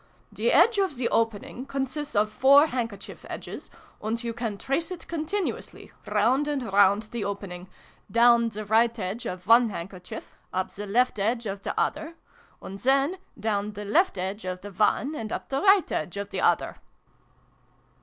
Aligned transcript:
"The 0.31 0.51
edge 0.51 0.79
of 0.79 0.95
the 0.97 1.07
opening 1.09 1.67
consists 1.67 2.15
of 2.15 2.31
four 2.31 2.65
hand 2.65 2.89
kerchief 2.89 3.23
edges, 3.29 3.69
and 4.01 4.23
you 4.23 4.33
can 4.33 4.57
trace 4.57 4.89
it 4.89 5.05
continu 5.07 5.55
ously, 5.59 5.91
round 6.07 6.47
and 6.47 6.73
round 6.73 7.03
the 7.11 7.23
opening: 7.23 7.67
down 8.09 8.49
the 8.49 8.65
right 8.65 8.97
edge 8.97 9.27
of 9.27 9.45
one 9.45 9.69
handkerchief, 9.69 10.33
up 10.51 10.71
the 10.71 10.87
left 10.87 11.19
edge 11.19 11.45
of 11.45 11.61
the 11.61 11.79
other, 11.79 12.15
and 12.63 12.79
then 12.79 13.19
down 13.39 13.73
the 13.73 13.85
left 13.85 14.17
edge 14.17 14.43
of 14.43 14.61
the 14.61 14.71
one, 14.71 15.13
and 15.13 15.31
up 15.31 15.49
the 15.49 15.61
right 15.61 15.91
edge 15.91 16.17
of 16.17 16.31
the 16.31 16.41
other!" 16.41 16.77